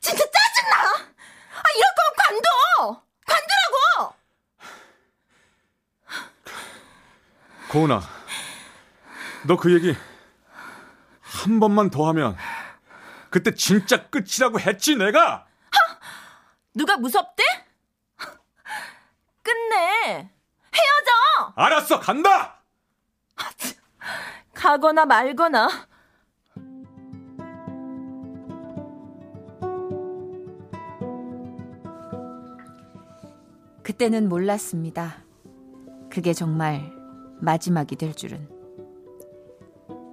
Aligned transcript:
진짜 0.00 0.24
짜증나! 0.24 0.76
아, 0.76 1.62
이럴 1.74 1.88
거면 1.96 2.12
관둬! 2.18 3.02
관두라고! 3.26 4.14
고은아 7.70 8.02
너 9.46 9.56
그 9.56 9.72
얘기 9.72 9.96
한 11.22 11.58
번만 11.58 11.88
더 11.88 12.06
하면 12.08 12.36
그때 13.30 13.54
진짜 13.54 14.08
끝이라고 14.10 14.60
했지 14.60 14.94
내가 14.96 15.46
누가 16.74 16.98
무섭대? 16.98 17.42
끝내! 19.42 20.30
헤어져! 20.74 21.52
알았어 21.56 21.98
간다 21.98 22.51
가거나 24.62 25.06
말거나. 25.06 25.68
그때는 33.82 34.28
몰랐습니다. 34.28 35.24
그게 36.08 36.32
정말 36.32 36.92
마지막이 37.40 37.96
될 37.96 38.14
줄은. 38.14 38.48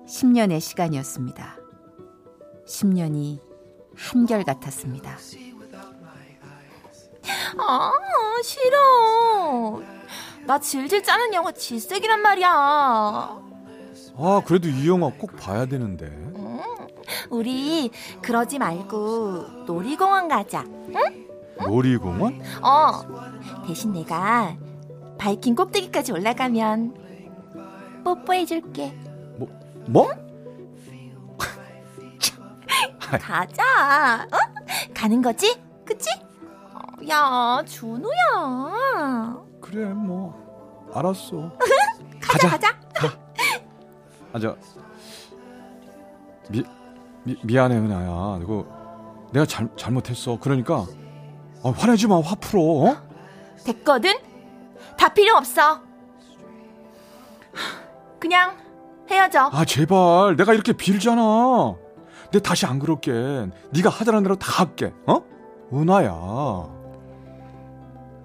10년의 0.07 0.59
시간이었습니다. 0.59 1.55
10년이 2.65 3.39
한결 3.95 4.43
같았습니다. 4.43 5.15
아, 7.59 7.91
싫어. 8.43 9.83
나 10.47 10.57
질질 10.57 11.03
짜는 11.03 11.35
영화 11.35 11.51
질색이란 11.51 12.23
말이야. 12.23 13.48
아 14.21 14.41
그래도 14.45 14.67
이 14.67 14.87
영화 14.87 15.09
꼭 15.17 15.35
봐야 15.37 15.65
되는데 15.65 16.11
우리 17.29 17.89
그러지 18.21 18.59
말고 18.59 19.63
놀이공원 19.65 20.27
가자. 20.27 20.65
놀이공원? 21.65 22.41
어. 22.61 23.65
대신 23.65 23.93
내가 23.93 24.55
바이킹 25.17 25.55
꼭대기까지 25.55 26.11
올라가면 26.11 26.93
뽀뽀해 28.03 28.45
줄게. 28.45 28.93
뭐? 29.87 30.11
가자. 32.99 34.27
어? 34.31 34.37
가는 34.93 35.21
거지? 35.21 35.59
그치? 35.85 36.09
어, 36.73 36.79
야, 37.09 37.63
준우야. 37.65 39.37
그래 39.61 39.85
뭐 39.93 40.89
알았어 40.93 41.51
가자, 42.21 42.49
가자. 42.49 42.49
가자. 42.49 42.88
아저 44.33 44.55
미, 46.49 46.63
미 47.23 47.35
미안해 47.43 47.75
은하야 47.77 48.39
이거 48.41 48.65
내가 49.31 49.45
잘 49.45 49.69
잘못했어 49.75 50.37
그러니까 50.39 50.85
아, 51.63 51.69
화내지 51.75 52.07
마 52.07 52.19
화 52.19 52.35
풀어 52.35 52.61
어? 52.61 52.97
됐거든? 53.65 54.13
다 54.97 55.09
필요 55.13 55.35
없어. 55.35 55.81
그냥 58.19 58.55
헤어져. 59.09 59.49
아 59.51 59.65
제발 59.65 60.35
내가 60.37 60.53
이렇게 60.53 60.71
빌잖아 60.73 61.75
내 62.31 62.39
다시 62.39 62.65
안 62.65 62.79
그럴게 62.79 63.47
네가 63.71 63.89
하자는 63.89 64.23
대로 64.23 64.35
다 64.35 64.63
할게 64.63 64.93
어? 65.07 65.21
은하야 65.73 66.79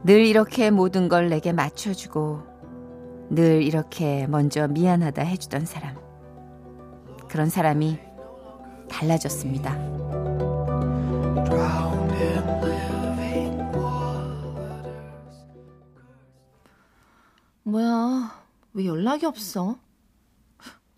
늘 0.04 0.24
이렇게 0.26 0.70
모든 0.70 1.08
걸 1.08 1.28
내게 1.28 1.52
맞춰주고 1.52 2.42
늘 3.30 3.62
이렇게 3.62 4.26
먼저 4.26 4.68
미안하다 4.68 5.22
해주던 5.22 5.66
사람. 5.66 5.96
그런 7.28 7.48
사람이 7.48 7.98
달라졌습니다. 8.88 9.74
뭐야, 17.66 18.44
왜 18.74 18.84
연락이 18.84 19.24
없어? 19.26 19.78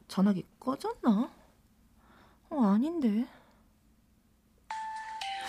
전화기 0.08 0.44
꺼졌나? 0.58 1.30
어, 2.50 2.62
아닌데. 2.64 3.26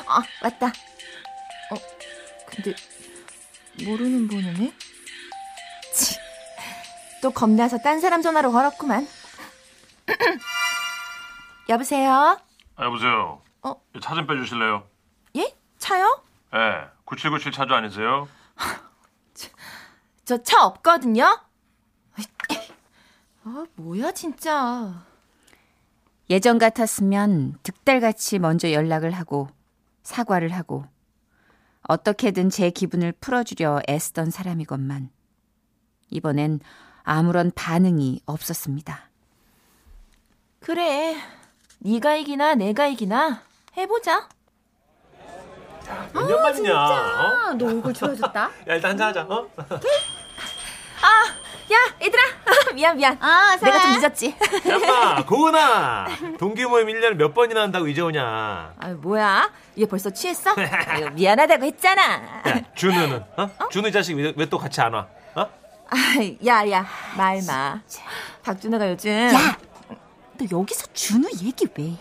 아, 0.07 0.21
맞다. 0.41 0.67
어, 0.67 1.75
근데, 2.45 2.75
모르는 3.83 4.27
번호네? 4.27 4.73
치, 7.17 7.21
또 7.21 7.31
겁나서 7.31 7.77
딴 7.79 7.99
사람 7.99 8.21
전화로 8.21 8.51
걸었구만. 8.51 9.07
여보세요? 11.69 12.37
아, 12.75 12.85
여보세요. 12.85 13.41
어? 13.63 13.75
차 14.01 14.15
좀 14.15 14.27
빼주실래요? 14.27 14.83
예? 15.37 15.53
차요? 15.77 16.23
예, 16.53 16.87
9797 17.05 17.51
차주 17.51 17.73
아니세요? 17.73 18.27
저 20.25 20.37
차 20.43 20.63
없거든요? 20.65 21.23
아, 23.43 23.65
뭐야, 23.75 24.11
진짜. 24.11 25.03
예전 26.29 26.57
같았으면 26.57 27.57
득달같이 27.63 28.39
먼저 28.39 28.71
연락을 28.73 29.11
하고 29.11 29.47
사과를 30.03 30.49
하고 30.49 30.85
어떻게든 31.83 32.49
제 32.49 32.69
기분을 32.69 33.13
풀어주려 33.13 33.79
애쓰던 33.87 34.29
사람이건만 34.31 35.09
이번엔 36.09 36.59
아무런 37.11 37.51
반응이 37.55 38.21
없었습니다. 38.25 38.99
그래. 40.59 41.15
네가 41.79 42.15
이기나 42.15 42.55
내가 42.55 42.87
이기나 42.87 43.43
해보자. 43.77 44.27
몇년 46.13 46.41
만이냐? 46.41 46.73
어? 46.73 46.93
아, 46.93 47.53
너 47.57 47.65
얼굴 47.67 47.93
좋아졌다. 47.93 48.41
야 48.67 48.73
일단 48.75 48.91
한잔 48.91 49.07
하자. 49.07 49.21
어? 49.21 49.47
야, 51.69 51.77
얘들아. 52.01 52.21
미안, 52.75 52.95
미안. 52.97 53.17
아, 53.21 53.55
내가 53.57 53.79
좀 53.81 53.91
늦었지. 53.93 54.35
야마 54.67 55.25
고은아 55.25 56.07
동기 56.39 56.65
모임 56.65 56.87
1년에 56.87 57.15
몇 57.15 57.33
번이나 57.33 57.61
한다고 57.61 57.87
이제 57.87 58.01
오냐? 58.01 58.73
아, 58.77 58.87
뭐야? 59.01 59.49
얘 59.77 59.85
벌써 59.85 60.09
취했어? 60.09 60.51
아유, 60.87 61.09
미안하다고 61.11 61.63
했잖아. 61.65 62.01
야 62.03 62.61
준우는 62.75 63.23
어? 63.37 63.49
준우 63.69 63.87
이 63.87 63.91
자식 63.93 64.15
왜 64.17 64.45
또 64.49 64.57
같이 64.57 64.79
안 64.81 64.93
와? 64.93 65.07
어? 65.87 65.95
아, 65.95 66.45
야, 66.45 66.69
야, 66.71 66.85
말 67.15 67.41
마. 67.47 67.79
박준호가 68.43 68.89
요즘. 68.91 69.09
야, 69.11 69.57
너 70.37 70.45
여기서 70.59 70.85
준우 70.93 71.27
얘기 71.41 71.65
왜 71.77 71.83
해? 71.85 71.97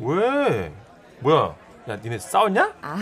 왜? 0.00 0.72
뭐야? 1.20 1.54
야 1.88 1.96
니네 1.96 2.18
싸웠냐? 2.18 2.72
아, 2.82 2.98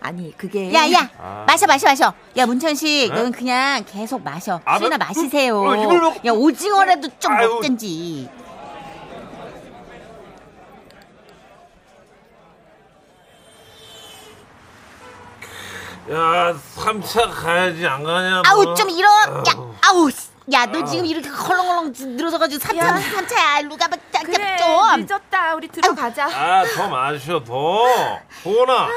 아니 0.00 0.36
그게. 0.36 0.72
야, 0.72 0.90
야, 0.92 1.10
아. 1.18 1.44
마셔, 1.46 1.66
마셔, 1.66 1.86
마셔. 1.88 2.12
야, 2.36 2.46
문천식, 2.46 3.12
네? 3.12 3.22
넌 3.22 3.32
그냥 3.32 3.84
계속 3.84 4.22
마셔. 4.22 4.60
아, 4.64 4.78
술이나 4.78 4.98
뭐, 4.98 5.06
마시세요. 5.06 5.58
어, 5.60 6.14
야, 6.24 6.32
오징어라도 6.32 7.08
좀 7.18 7.32
아유. 7.32 7.48
먹든지. 7.48 8.28
야 16.10 16.54
3차 16.76 17.30
가야지 17.34 17.86
안 17.86 18.02
가냐? 18.04 18.42
아우, 18.46 18.62
너? 18.64 18.74
좀 18.74 18.88
이런, 18.90 19.10
야, 19.38 19.42
아우. 19.56 19.74
아우, 20.04 20.10
야, 20.52 20.64
너 20.66 20.84
지금 20.84 21.04
이렇게 21.04 21.28
헐렁헐렁 21.28 21.92
늘어서가지고 21.96 22.76
야. 22.78 22.86
삼차, 22.96 23.10
삼차야. 23.16 23.62
누가 23.62 23.88
막 23.88 23.98
짝, 24.12 24.22
그래, 24.22 24.56
좀. 24.56 25.00
늦었다. 25.04 25.54
우리 25.56 25.66
들어가자. 25.66 26.26
아, 26.26 26.64
더 26.76 26.88
마셔, 26.88 27.42
더. 27.42 27.82
고은아, 28.44 28.88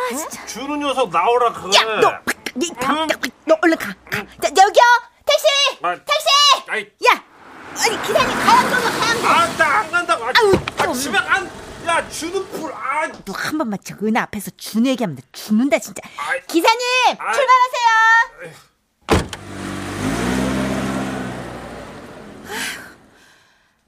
준우 0.46 0.76
녀석 0.78 1.10
나오라 1.10 1.52
그래. 1.54 1.72
야, 1.76 2.00
너, 2.00 2.12
니, 2.56 2.70
가, 2.76 2.94
음. 2.94 3.08
너 3.46 3.56
얼른 3.64 3.78
가. 3.78 3.88
가. 4.12 4.18
자, 4.42 4.50
여기요! 4.50 4.84
택시! 5.26 5.80
아, 5.82 5.96
택시! 5.96 6.70
아이, 6.70 6.82
야! 7.12 7.24
아니, 7.82 8.02
기사님, 8.04 8.40
가양 8.40 8.70
좀, 8.70 9.00
가양 9.00 9.18
좀. 9.18 9.26
아, 9.26 9.58
나 9.58 9.80
안 9.80 9.92
간다고. 9.92 10.26
아, 10.26 10.28
아우, 10.38 10.54
아, 10.78 10.84
좀. 10.84 10.94
집에 10.94 11.18
안. 11.18 11.50
야, 11.90 12.08
준우 12.08 12.46
불. 12.50 12.72
아, 12.72 13.08
너한 13.26 13.58
번만 13.58 13.80
저 13.84 13.96
은하 14.04 14.22
앞에서 14.24 14.52
준우 14.58 14.88
얘기하면 14.90 15.16
나 15.16 15.22
죽는다 15.32 15.80
진짜. 15.80 16.02
아이. 16.18 16.40
기사님 16.46 16.80
아이. 17.18 17.34
출발하세요. 17.34 18.60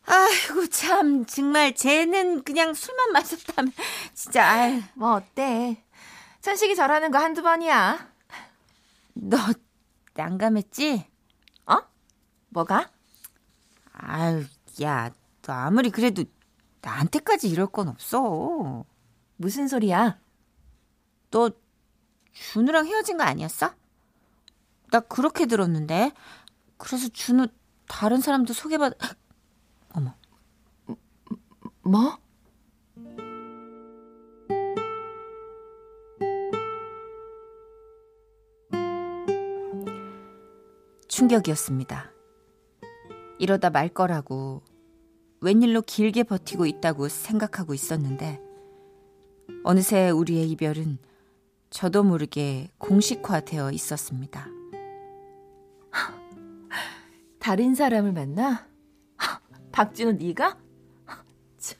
아이고 0.05 0.67
참 0.67 1.25
정말 1.25 1.73
쟤는 1.75 2.43
그냥 2.43 2.73
술만 2.73 3.11
마셨다면 3.13 3.71
진짜 4.13 4.45
아유. 4.49 4.81
뭐 4.95 5.13
어때? 5.15 5.83
천식이 6.41 6.75
저라는 6.75 7.11
거 7.11 7.19
한두 7.19 7.41
번이야. 7.43 8.09
너 9.13 9.37
난감했지? 10.15 11.05
어? 11.67 11.77
뭐가? 12.49 12.89
아유 13.93 14.45
야 14.81 15.11
너 15.43 15.53
아무리 15.53 15.89
그래도 15.89 16.23
나한테까지 16.81 17.49
이럴 17.49 17.67
건 17.67 17.87
없어. 17.87 18.85
무슨 19.37 19.67
소리야? 19.67 20.19
너 21.29 21.51
준우랑 22.33 22.87
헤어진 22.87 23.17
거 23.17 23.23
아니었어? 23.23 23.73
나 24.91 24.99
그렇게 24.99 25.45
들었는데. 25.45 26.11
그래서 26.77 27.07
준우 27.09 27.47
다른 27.87 28.19
사람도 28.19 28.53
소개받 28.53 28.93
어머. 29.93 30.15
뭐? 31.83 32.17
충격이었습니다. 41.07 42.11
이러다 43.37 43.69
말 43.69 43.89
거라고 43.89 44.63
웬일로 45.41 45.81
길게 45.81 46.23
버티고 46.23 46.67
있다고 46.67 47.09
생각하고 47.09 47.73
있었는데 47.73 48.39
어느새 49.63 50.11
우리의 50.11 50.49
이별은 50.51 50.99
저도 51.71 52.03
모르게 52.03 52.69
공식화되어 52.77 53.71
있었습니다. 53.71 54.47
다른 57.39 57.73
사람을 57.73 58.11
만나? 58.11 58.67
박진우 59.71 60.13
네가? 60.13 60.57
참. 61.57 61.79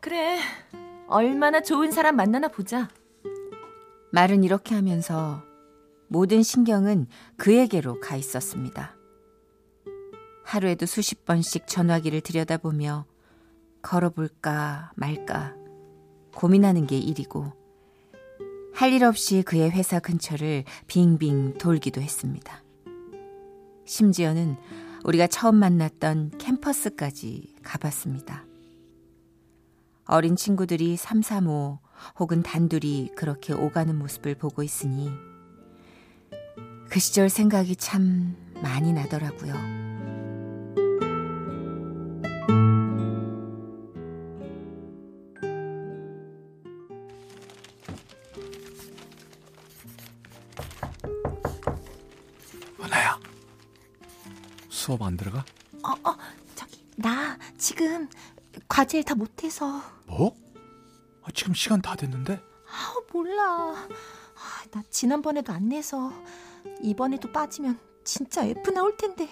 그래. 0.00 0.38
얼마나 1.08 1.60
좋은 1.60 1.90
사람 1.90 2.16
만나나 2.16 2.48
보자. 2.48 2.88
말은 4.12 4.44
이렇게 4.44 4.74
하면서 4.74 5.42
모든 6.08 6.42
신경은 6.42 7.06
그에게로 7.36 8.00
가 8.00 8.16
있었습니다. 8.16 8.97
하루에도 10.48 10.86
수십 10.86 11.26
번씩 11.26 11.66
전화기를 11.66 12.22
들여다보며 12.22 13.04
걸어볼까 13.82 14.92
말까 14.96 15.54
고민하는 16.34 16.86
게 16.86 16.96
일이고 16.96 17.52
할 18.72 18.94
일 18.94 19.04
없이 19.04 19.42
그의 19.42 19.70
회사 19.70 19.98
근처를 19.98 20.64
빙빙 20.86 21.58
돌기도 21.58 22.00
했습니다. 22.00 22.64
심지어는 23.84 24.56
우리가 25.04 25.26
처음 25.26 25.56
만났던 25.56 26.38
캠퍼스까지 26.38 27.56
가봤습니다. 27.62 28.46
어린 30.06 30.34
친구들이 30.34 30.96
삼삼오 30.96 31.78
혹은 32.18 32.42
단둘이 32.42 33.10
그렇게 33.14 33.52
오가는 33.52 33.94
모습을 33.94 34.34
보고 34.36 34.62
있으니 34.62 35.10
그 36.88 36.98
시절 37.00 37.28
생각이 37.28 37.76
참 37.76 38.34
많이 38.62 38.94
나더라고요. 38.94 39.87
수업 54.88 55.02
안 55.02 55.18
들어가? 55.18 55.44
어, 55.84 55.90
어, 56.08 56.16
저기, 56.54 56.82
나 56.96 57.36
지금 57.58 58.08
과제를 58.70 59.04
다 59.04 59.14
못해서. 59.14 59.82
뭐? 60.06 60.34
아, 61.22 61.28
지금 61.34 61.52
시간 61.52 61.82
다 61.82 61.94
됐는데? 61.94 62.40
아, 62.66 62.94
몰라. 63.12 63.74
아, 63.74 64.64
나 64.70 64.82
지난번에도 64.88 65.52
안 65.52 65.68
내서 65.68 66.10
이번에도 66.80 67.30
빠지면 67.30 67.78
진짜 68.02 68.46
F 68.46 68.70
나올 68.70 68.96
텐데. 68.96 69.28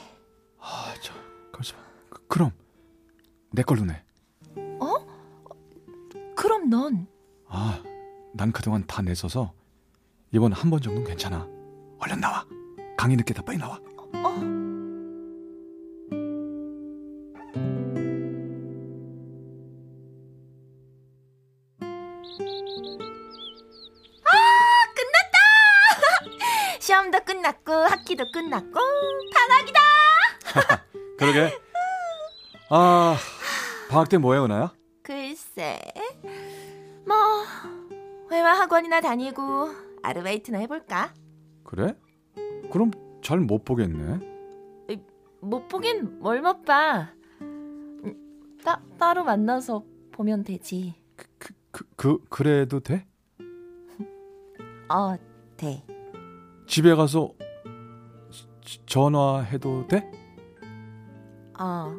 아, 0.61 0.93
저, 1.01 1.15
잠시만. 1.55 1.83
그, 2.11 2.27
그럼 2.27 2.51
내 3.51 3.63
걸로 3.63 3.83
내. 3.87 4.03
그럼 6.35 6.69
넌 6.69 7.07
아, 7.49 7.83
난 8.35 8.53
그동안 8.53 8.87
다 8.87 9.01
냈어서 9.01 9.55
이번 10.33 10.53
한 10.53 10.69
번 10.69 10.83
정도는 10.83 11.09
괜찮아. 11.09 11.49
얼른 11.99 12.21
나와. 12.21 12.45
강의 12.99 13.17
늦게 13.17 13.33
다 13.33 13.41
빨리 13.41 13.57
나와. 13.57 13.81
시 13.81 14.66
학기도 28.17 28.25
끝났고 28.33 28.81
방학이다. 29.35 29.81
그러게. 31.19 31.53
아, 32.71 33.17
방학 33.91 34.09
때 34.09 34.17
뭐해, 34.19 34.41
은하야? 34.41 34.73
글쎄. 35.03 35.79
뭐 37.07 37.17
회화 38.33 38.59
학원이나 38.59 39.01
다니고 39.01 39.69
아르바이트나 40.03 40.59
해볼까? 40.61 41.13
그래? 41.63 41.95
그럼 42.73 42.91
잘 43.23 43.39
못 43.41 43.65
보겠네. 43.65 44.35
못 45.41 45.69
보긴 45.69 46.19
뭘 46.21 46.41
못 46.43 46.65
봐. 46.65 47.11
음, 47.43 48.57
따, 48.65 48.83
따로 48.99 49.23
만나서 49.25 49.85
보면 50.13 50.43
되지. 50.43 50.95
그, 51.15 51.27
그, 51.71 51.85
그 51.97 52.19
그래도 52.31 52.81
돼? 52.81 53.07
어, 54.89 55.15
돼. 55.57 55.85
집에 56.67 56.95
가서 56.95 57.33
지- 57.39 57.46
전화해도 58.87 59.87
돼? 59.87 60.11
어, 61.59 61.95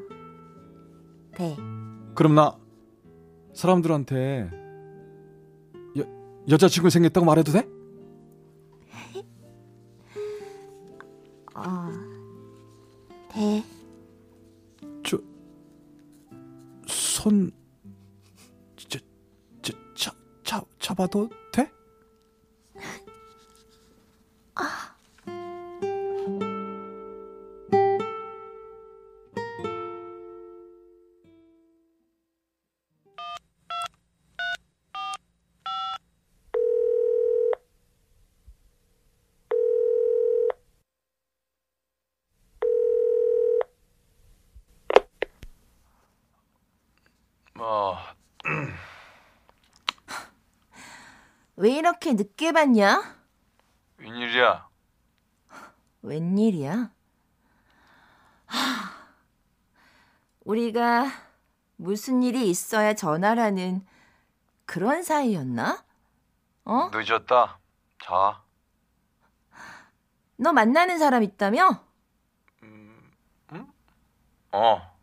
돼. 1.36 1.56
그럼 2.14 2.36
나 2.36 2.58
사람들한테 3.54 4.50
여, 5.98 6.04
여자친구 6.50 6.90
생겼다고 6.90 7.26
말해도 7.26 7.52
돼? 7.54 7.68
어, 11.56 11.90
돼. 13.34 13.64
저, 15.04 15.18
손, 16.86 17.52
저, 18.76 19.00
저, 19.62 19.74
차, 19.96 20.12
차, 20.44 20.62
잡아도 20.80 21.30
돼? 21.52 21.72
이렇게 51.98 52.14
늦게 52.14 52.52
봤냐? 52.52 53.18
웬일이야? 53.98 54.70
웬일이야? 56.04 56.92
하, 58.46 59.08
우리가 60.42 61.12
무슨 61.76 62.22
일이 62.22 62.50
있어야 62.52 62.94
전화라는 62.94 63.84
그런 64.66 65.02
사이였나? 65.02 65.84
어? 66.66 66.90
늦었다. 66.94 67.58
자. 68.00 68.44
너 70.36 70.54
만나는 70.54 71.00
사람 71.00 71.24
있다며? 71.24 71.84
어. 74.52 74.98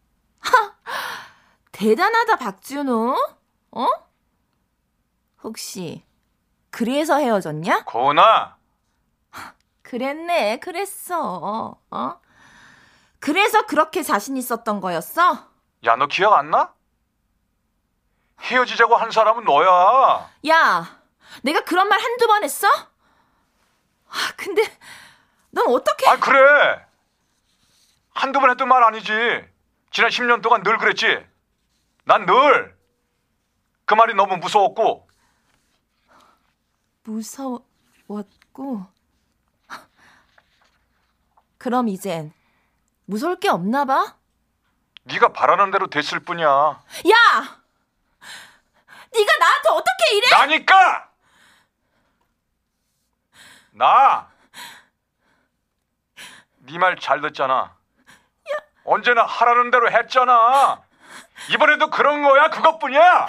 대단하다, 1.73 2.37
박준호. 2.37 3.17
어? 3.73 3.87
혹시 5.43 6.05
그래서 6.79 7.19
헤어졌냐? 7.19 7.85
고은아! 7.85 8.57
그랬네, 9.83 10.59
그랬어. 10.59 11.79
어? 11.89 12.21
그래서 13.21 13.65
그렇게 13.67 14.03
자신 14.03 14.37
있었던 14.37 14.81
거였어? 14.81 15.51
야, 15.87 15.95
너 15.95 16.09
기억 16.09 16.33
안 16.33 16.51
나? 16.51 16.75
헤어지자고 18.41 18.97
한 18.97 19.13
사람은 19.13 19.45
너야. 19.45 20.29
야, 20.49 21.01
내가 21.45 21.61
그런 21.61 21.87
말 21.89 22.01
한두 22.01 22.27
번 22.27 22.43
했어? 22.43 22.67
아, 22.67 24.33
근데 24.37 24.63
넌 25.53 25.69
어떻게 25.69 26.09
아, 26.09 26.17
그래. 26.19 26.85
한두 28.15 28.41
번 28.41 28.51
했던 28.51 28.67
말 28.67 28.83
아니지. 28.83 29.13
지난 29.93 30.11
10년 30.11 30.43
동안 30.43 30.65
늘 30.65 30.77
그랬지. 30.79 31.25
난 32.05 32.27
늘. 32.27 32.77
그 33.85 33.95
말이 33.95 34.13
너무 34.15 34.39
무서웠고, 34.39 35.09
무서웠고. 37.05 38.87
그럼 41.59 41.89
이젠 41.89 42.33
무서울 43.07 43.37
게 43.39 43.49
없나 43.49 43.85
봐? 43.85 44.17
네가 45.05 45.33
바라는 45.33 45.71
대로 45.71 45.87
됐을 45.89 46.21
뿐이야. 46.21 46.47
야! 46.49 47.61
네가 49.13 49.37
나한테 49.39 49.69
어떻게 49.71 50.17
이래? 50.17 50.31
나니까! 50.31 51.11
나! 53.73 54.31
네 56.67 56.79
말 56.79 56.97
잘 56.99 57.21
듣잖아. 57.21 57.77
언제나 58.87 59.25
하라는 59.25 59.71
대로 59.71 59.91
했잖아. 59.91 60.83
이번에도 61.51 61.89
그런 61.91 62.23
거야, 62.23 62.49
그것뿐이야! 62.51 63.27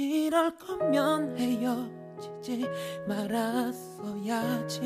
이럴 0.00 0.56
거면 0.56 1.36
헤어지지 1.36 2.66
말았어야지. 3.06 4.80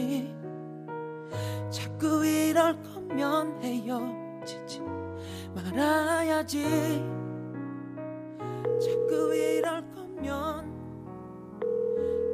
자꾸 1.70 2.26
이럴 2.26 2.82
거면 2.82 3.62
헤어지지 3.62 4.80
말아야지. 5.54 6.64
자꾸 8.80 9.34
이럴 9.34 9.84
거면 9.94 10.74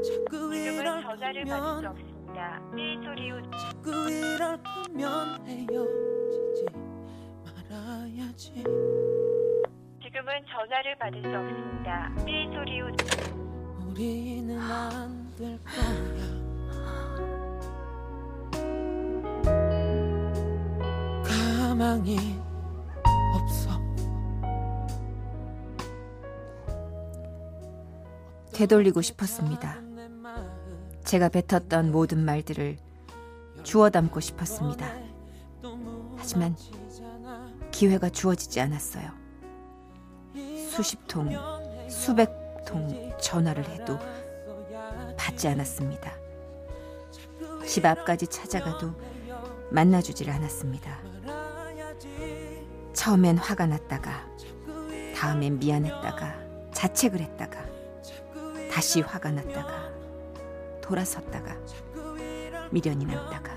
자꾸 0.02 0.54
이럴 0.54 1.02
거면 1.04 1.86
후 1.86 1.92
자꾸 3.58 4.10
이럴 4.10 4.58
거면 4.62 5.46
헤어지지 5.46 6.66
말아야지 7.44 8.64
지금은 10.20 10.44
전화를 10.50 10.98
받을 10.98 11.22
수 11.22 11.28
없습니다. 11.28 12.12
삐 12.26 12.46
소리 12.52 12.80
후 12.80 12.88
우리는 13.88 14.58
안 14.60 15.32
될 15.38 15.58
거야. 15.64 16.30
가망이 21.24 22.18
없어. 23.34 23.70
되돌리고 28.52 29.00
싶었습니다. 29.00 29.76
제가 31.04 31.30
뱉었던 31.30 31.90
모든 31.90 32.22
말들을 32.26 32.76
주워 33.62 33.88
담고 33.88 34.20
싶었습니다. 34.20 34.86
하지만 36.18 36.54
기회가 37.70 38.10
주어지지 38.10 38.60
않았어요. 38.60 39.29
수십 40.82 41.06
통, 41.06 41.28
수백 41.90 42.30
통 42.64 43.12
전화를 43.20 43.68
해도 43.68 43.98
받지 45.14 45.46
않았습니다. 45.46 46.10
집 47.66 47.84
앞까지 47.84 48.26
찾아가도 48.26 48.94
만나주질 49.70 50.30
않았습니다. 50.30 50.98
처음엔 52.94 53.36
화가 53.36 53.66
났다가, 53.66 54.26
다음엔 55.14 55.58
미안했다가, 55.58 56.70
자책을 56.72 57.20
했다가, 57.20 57.62
다시 58.72 59.02
화가 59.02 59.32
났다가, 59.32 59.92
돌아섰다가, 60.80 61.58
미련이 62.70 63.04
남다가. 63.04 63.54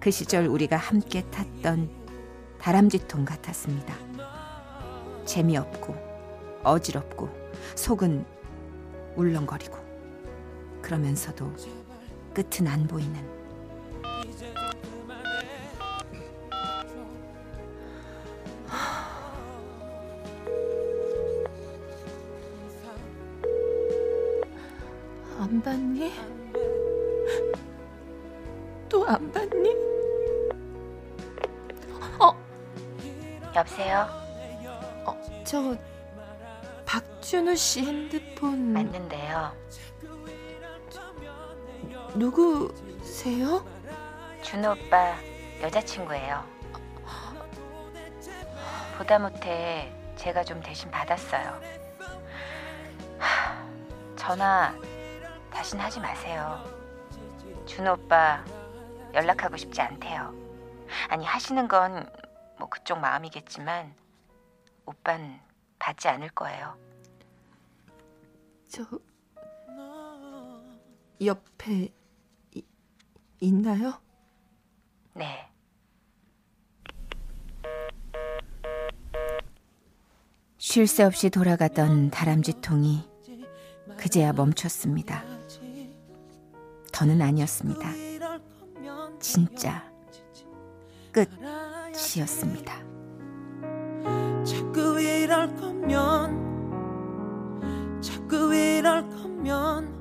그 0.00 0.10
시절 0.10 0.48
우리가 0.48 0.76
함께 0.76 1.22
탔던 1.30 1.88
다람쥐통 2.60 3.24
같았습니다. 3.24 4.13
재미없고, 5.24 5.94
어지럽고, 6.62 7.28
속은 7.74 8.24
울렁거리고, 9.16 9.78
그러면서도 10.82 11.52
끝은 12.34 12.66
안 12.66 12.86
보이는 12.86 13.43
저 35.44 35.76
박준우 36.86 37.54
씨 37.56 37.84
핸드폰 37.84 38.72
맞는데요. 38.72 39.52
누구세요? 42.14 43.64
준호 44.42 44.72
오빠 44.72 45.16
여자친구예요. 45.60 46.44
보다 48.96 49.18
못해 49.18 49.92
제가 50.16 50.44
좀 50.44 50.60
대신 50.62 50.90
받았어요. 50.90 51.60
하, 53.18 53.66
전화 54.16 54.74
다신 55.52 55.80
하지 55.80 56.00
마세요. 56.00 56.62
준호 57.66 57.92
오빠 57.92 58.44
연락하고 59.12 59.56
싶지 59.56 59.80
않대요. 59.80 60.32
아니 61.08 61.24
하시는 61.24 61.66
건 61.68 62.24
뭐 62.58 62.68
그쪽 62.68 62.98
마음이겠지만 63.00 63.94
오빤 64.86 65.40
받지 65.78 66.08
않을 66.08 66.28
거예요. 66.30 66.76
저 68.68 68.84
옆에 71.24 71.88
이, 72.54 72.62
있나요? 73.40 74.00
네. 75.14 75.50
쉴 80.58 80.86
새 80.86 81.04
없이 81.04 81.30
돌아가던 81.30 82.10
다람쥐통이 82.10 83.08
그제야 83.96 84.32
멈췄습니다. 84.32 85.22
더는 86.92 87.22
아니었습니다. 87.22 87.92
진짜 89.20 89.88
끝이었습니다. 91.12 92.93
이럴 95.34 95.56
거면 95.56 96.30
자꾸 98.00 98.48
이럴 98.48 99.08
거면 99.10 99.92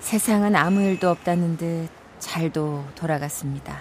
세상은 0.00 0.54
아무 0.56 0.82
일도 0.82 1.08
없다는 1.08 1.56
듯 1.56 1.88
잘도 2.18 2.84
돌아갔습니다. 2.96 3.80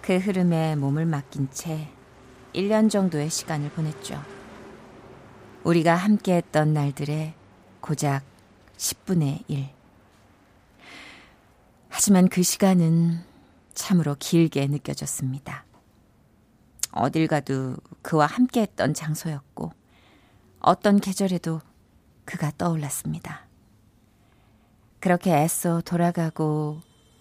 그 0.00 0.16
흐름에 0.16 0.74
몸을 0.76 1.04
맡긴 1.04 1.50
채 1.50 1.90
1년 2.54 2.88
정도의 2.90 3.28
시간을 3.28 3.68
보냈죠. 3.72 4.18
우리가 5.64 5.94
함께 5.94 6.36
했던 6.36 6.72
날들의 6.72 7.34
고작 7.82 8.22
10분의 8.78 9.44
1. 9.46 9.68
하지만 11.90 12.28
그 12.28 12.42
시간은 12.42 13.30
참으로 13.74 14.16
길게 14.18 14.66
느껴졌습니다. 14.66 15.64
어딜 16.92 17.26
가도 17.26 17.76
그와 18.02 18.26
함께 18.26 18.62
했던 18.62 18.94
장소였고, 18.94 19.72
어떤 20.60 21.00
계절에도 21.00 21.60
그가 22.24 22.52
떠올랐습니다. 22.56 23.46
그렇게 25.00 25.34
애써 25.34 25.80
돌아가고 25.80 26.80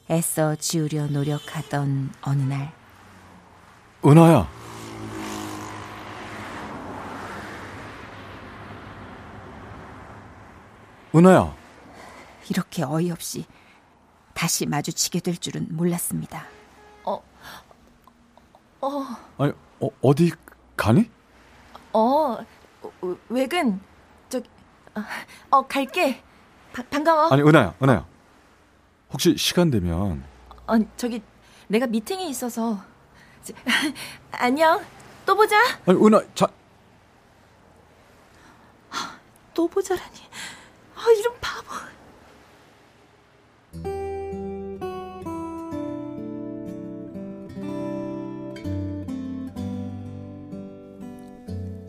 애써 0.10 0.55
지우려 0.55 1.08
노력하던 1.08 2.13
어느 2.22 2.41
날 2.43 2.74
은하야. 4.05 4.48
은하야. 11.15 11.55
이렇게 12.50 12.84
어이없이 12.84 13.46
다시 14.34 14.66
마주치게 14.66 15.20
될 15.20 15.38
줄은 15.38 15.68
몰랐습니다. 15.72 16.46
어, 18.82 19.06
아니, 19.38 19.54
어, 19.80 19.90
어디 20.02 20.32
가니? 20.76 21.10
어, 21.94 22.38
어, 22.82 23.18
외근 23.30 23.80
저기 24.28 24.50
어, 24.96 25.02
어 25.52 25.68
갈게. 25.68 26.24
바, 26.74 26.82
반가워. 26.84 27.28
아니, 27.28 27.44
은하야, 27.44 27.76
은하야. 27.82 28.06
혹시 29.14 29.36
시간 29.38 29.70
되면 29.70 30.24
어, 30.66 30.74
저기 30.98 31.22
내가 31.68 31.86
미팅이 31.86 32.30
있어서 32.30 32.84
저, 33.44 33.54
안녕. 34.32 34.84
또 35.26 35.36
보자. 35.36 35.56
아니, 35.86 36.04
은하, 36.04 36.24
자, 36.34 36.48
너 39.54 39.68
보자라니. 39.68 40.18
아, 40.96 41.06
이런 41.20 41.36
바보. 41.40 41.68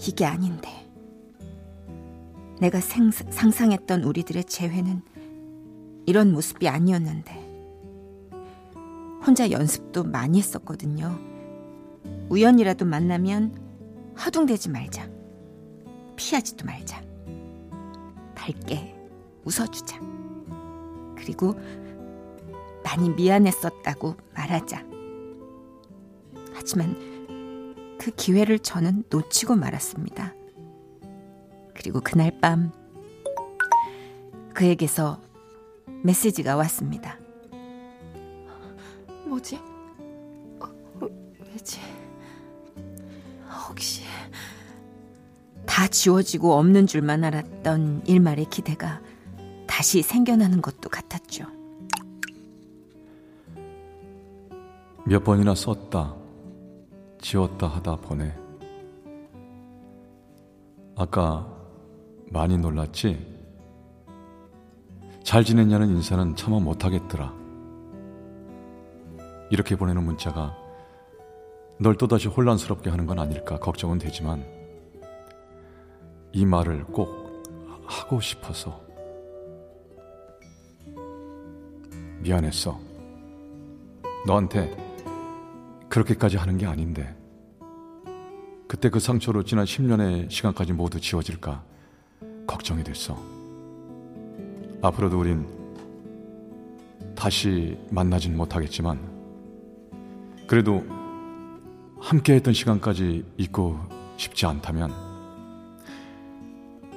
이게 0.07 0.25
아닌데. 0.25 0.69
내가 2.61 2.81
생, 2.81 3.11
상상했던 3.11 4.05
우리들의 4.05 4.45
재회는 4.45 5.03
이런 6.07 6.33
모습이 6.33 6.69
아니었는데. 6.69 7.33
혼자 9.25 9.51
연습도 9.51 10.03
많이 10.05 10.39
했었거든요. 10.39 11.19
우연이라도 12.29 12.85
만나면 12.85 13.57
허둥대지 14.25 14.71
말자. 14.71 15.09
피하지도 16.17 16.67
말자. 16.67 17.01
밝게 18.35 18.95
웃어주자. 19.45 20.01
그리고 21.17 21.55
많이 22.83 23.11
미안했었다고 23.11 24.17
말하자. 24.35 24.85
하지만 26.53 27.12
그 28.03 28.11
기회를 28.11 28.59
저는 28.59 29.05
놓치고 29.11 29.55
말았습니다. 29.55 30.35
그리고 31.73 32.01
그날 32.01 32.33
밤 32.41 32.73
그에게서 34.55 35.21
메시지가 36.03 36.57
왔습니다. 36.57 37.17
뭐지? 39.25 39.57
어, 40.59 40.69
왜지? 41.53 41.79
혹시 43.69 44.03
다 45.65 45.87
지워지고 45.87 46.55
없는 46.55 46.89
줄만 46.89 47.23
알았던 47.23 48.03
일말의 48.07 48.47
기대가 48.51 49.01
다시 49.69 50.03
생겨나는 50.03 50.61
것도 50.61 50.89
같았죠. 50.89 51.45
몇 55.07 55.23
번이나 55.23 55.55
썼다, 55.55 56.17
지웠다 57.23 57.69
하다 57.69 57.97
보내. 57.97 58.35
아까 60.97 61.49
많이 62.31 62.59
놀랐지? 62.59 63.33
잘 65.23 65.45
지냈냐는 65.45 65.88
인사는 65.88 66.37
차마 66.37 66.59
못하겠더라. 66.59 67.33
이렇게 69.50 69.76
보내는 69.76 70.02
문자가 70.02 70.57
널 71.79 71.97
또다시 71.97 72.29
혼란스럽게 72.29 72.91
하는 72.91 73.07
건 73.07 73.19
아닐까 73.19 73.59
걱정은 73.59 73.99
되지만 73.99 74.45
이 76.33 76.45
말을 76.45 76.85
꼭 76.85 77.09
하고 77.87 78.21
싶어서 78.21 78.81
미안했어. 82.21 82.79
너한테 84.26 84.92
그렇게까지 85.93 86.39
하는 86.39 86.57
게 86.57 86.65
아닌데 86.65 87.15
그때 88.67 88.89
그 88.89 88.99
상처로 88.99 89.43
지난 89.45 89.67
10년의 89.67 90.31
시간까지 90.31 90.73
모두 90.73 90.99
지워질까 90.99 91.63
걱정이 92.47 92.83
됐어. 92.83 93.23
앞으로도 94.81 95.21
우린 95.21 95.47
다시 97.14 97.77
만나진 97.90 98.35
못하겠지만 98.38 98.99
그래도 100.47 100.83
함께 102.01 102.37
했던 102.37 102.55
시간까지 102.55 103.27
잊고 103.37 103.79
싶지 104.16 104.47
않다면 104.47 104.90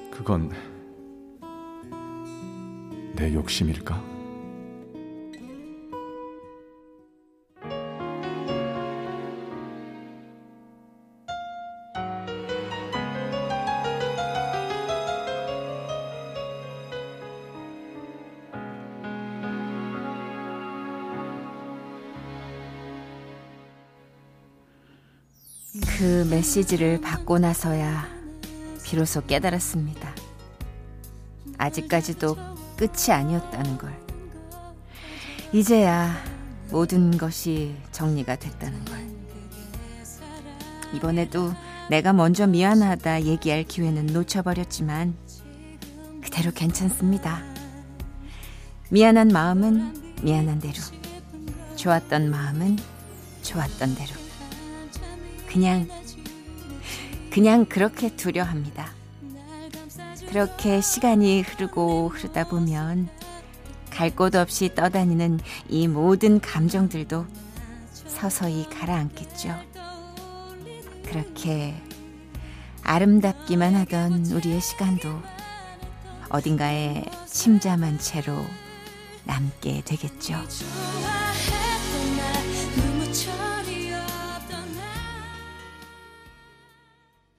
그건 0.10 0.50
내 3.18 3.34
욕심일까? 3.34 4.15
그 25.82 26.28
메시지를 26.30 27.02
받고 27.02 27.40
나서야 27.40 28.08
비로소 28.84 29.26
깨달았습니다. 29.26 30.14
아직까지도 31.58 32.36
끝이 32.78 33.12
아니었다는 33.12 33.78
걸. 33.78 33.94
이제야 35.52 36.16
모든 36.70 37.18
것이 37.18 37.76
정리가 37.92 38.38
됐다는 38.38 38.86
걸. 38.86 39.00
이번에도 40.94 41.54
내가 41.90 42.14
먼저 42.14 42.48
미안하다 42.48 43.24
얘기할 43.24 43.64
기회는 43.64 44.08
놓쳐버렸지만 44.08 45.16
그대로 46.24 46.52
괜찮습니다. 46.52 47.44
미안한 48.90 49.30
마음은 49.30 50.16
미안한 50.22 50.60
대로. 50.60 50.76
좋았던 51.76 52.30
마음은 52.30 52.78
좋았던 53.42 53.96
대로. 53.96 54.25
그냥, 55.56 55.88
그냥 57.32 57.64
그렇게 57.64 58.14
두려 58.14 58.44
합니다. 58.44 58.90
그렇게 60.28 60.82
시간이 60.82 61.44
흐르고 61.44 62.10
흐르다 62.10 62.50
보면 62.50 63.08
갈 63.90 64.14
곳 64.14 64.36
없이 64.36 64.76
떠다니는 64.76 65.40
이 65.70 65.88
모든 65.88 66.42
감정들도 66.42 67.26
서서히 67.94 68.70
가라앉겠죠. 68.70 69.58
그렇게 71.06 71.82
아름답기만 72.84 73.76
하던 73.76 74.26
우리의 74.26 74.60
시간도 74.60 75.08
어딘가에 76.28 77.06
침잠한 77.28 77.98
채로 77.98 78.46
남게 79.24 79.84
되겠죠. 79.86 80.36